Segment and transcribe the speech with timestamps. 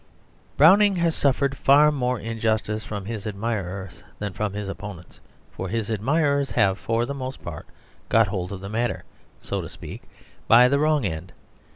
[0.57, 5.19] Browning has suffered far more injustice from his admirers than from his opponents,
[5.51, 7.67] for his admirers have for the most part
[8.09, 9.03] got hold of the matter,
[9.41, 10.01] so to speak,
[10.47, 11.33] by the wrong end.